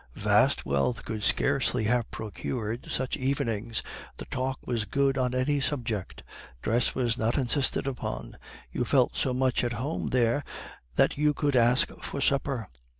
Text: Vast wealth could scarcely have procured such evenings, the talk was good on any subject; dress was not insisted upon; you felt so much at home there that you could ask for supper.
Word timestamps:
Vast 0.15 0.65
wealth 0.65 1.05
could 1.05 1.23
scarcely 1.23 1.83
have 1.83 2.09
procured 2.09 2.89
such 2.91 3.15
evenings, 3.17 3.83
the 4.17 4.25
talk 4.25 4.57
was 4.65 4.85
good 4.85 5.15
on 5.15 5.35
any 5.35 5.59
subject; 5.59 6.23
dress 6.63 6.95
was 6.95 7.19
not 7.19 7.37
insisted 7.37 7.85
upon; 7.85 8.35
you 8.71 8.83
felt 8.83 9.15
so 9.15 9.31
much 9.31 9.63
at 9.63 9.73
home 9.73 10.07
there 10.09 10.43
that 10.95 11.19
you 11.19 11.35
could 11.35 11.55
ask 11.55 11.89
for 12.01 12.19
supper. 12.19 12.67